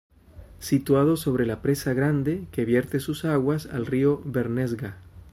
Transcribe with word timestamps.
Situado 0.57 1.15
sobre 1.15 1.45
la 1.45 1.61
Presa 1.61 1.93
Grande 1.93 2.47
que 2.51 2.65
vierte 2.65 2.99
sus 2.99 3.23
aguas 3.23 3.67
al 3.67 3.85
Río 3.85 4.19
Bernesga. 4.25 4.97